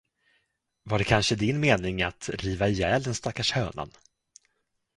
Var 0.83 0.97
det 0.97 1.03
kanske 1.03 1.35
din 1.35 1.59
mening 1.59 2.01
att 2.03 2.29
riva 2.33 2.67
ihjäl 2.67 3.03
den 3.03 3.15
stackars 3.15 3.51
hönan? 3.51 3.91